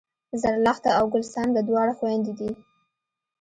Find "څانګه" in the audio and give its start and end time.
1.33-1.61